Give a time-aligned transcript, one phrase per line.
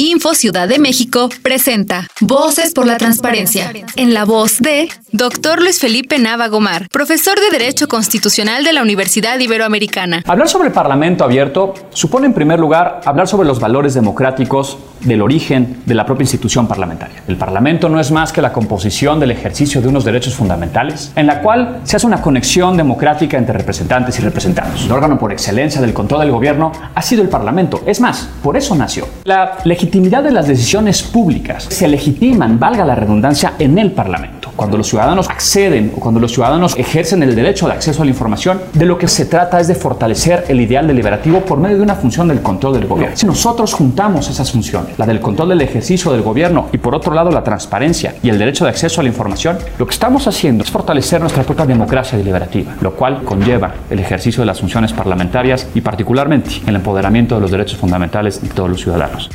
[0.00, 5.60] Info Ciudad de México presenta Voces por la Transparencia, en la voz de Dr.
[5.60, 10.22] Luis Felipe Nava Gomar, profesor de Derecho Constitucional de la Universidad Iberoamericana.
[10.24, 15.20] Hablar sobre el Parlamento abierto supone en primer lugar hablar sobre los valores democráticos del
[15.20, 17.24] origen de la propia institución parlamentaria.
[17.26, 21.26] El Parlamento no es más que la composición del ejercicio de unos derechos fundamentales, en
[21.26, 24.84] la cual se hace una conexión democrática entre representantes y representados.
[24.84, 27.82] El órgano por excelencia del control del gobierno ha sido el Parlamento.
[27.84, 29.08] Es más, por eso nació.
[29.24, 34.39] La legitimidad de las decisiones públicas se legitiman, valga la redundancia, en el Parlamento.
[34.60, 38.10] Cuando los ciudadanos acceden o cuando los ciudadanos ejercen el derecho de acceso a la
[38.10, 41.82] información, de lo que se trata es de fortalecer el ideal deliberativo por medio de
[41.82, 43.16] una función del control del gobierno.
[43.16, 47.14] Si nosotros juntamos esas funciones, la del control del ejercicio del gobierno y por otro
[47.14, 50.62] lado la transparencia y el derecho de acceso a la información, lo que estamos haciendo
[50.62, 55.68] es fortalecer nuestra propia democracia deliberativa, lo cual conlleva el ejercicio de las funciones parlamentarias
[55.74, 59.30] y particularmente el empoderamiento de los derechos fundamentales de todos los ciudadanos.